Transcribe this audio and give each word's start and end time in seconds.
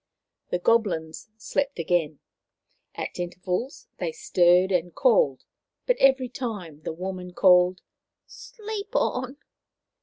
The 0.49 0.57
Goblins 0.57 1.29
slept 1.37 1.77
again. 1.77 2.17
At 2.95 3.19
intervals 3.19 3.87
they 3.99 4.11
stirred 4.11 4.71
and 4.71 4.95
called, 4.95 5.43
but 5.85 5.97
every 5.99 6.27
time 6.27 6.81
the 6.81 6.91
woman 6.91 7.33
called," 7.33 7.81
Sleep 8.25 8.95
on 8.95 9.37